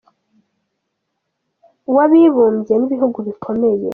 [1.95, 3.87] w’abibumbye n’ibihugu bikomeye.